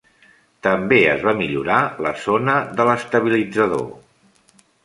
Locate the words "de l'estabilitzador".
2.81-3.89